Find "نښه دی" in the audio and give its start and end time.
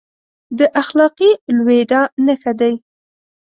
2.25-2.73